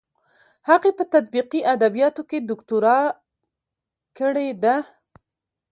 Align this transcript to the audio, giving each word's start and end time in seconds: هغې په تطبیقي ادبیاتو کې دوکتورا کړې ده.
هغې 0.69 0.91
په 0.97 1.03
تطبیقي 1.13 1.59
ادبیاتو 1.73 2.21
کې 2.29 2.37
دوکتورا 2.49 2.97
کړې 4.17 4.49
ده. 4.63 4.75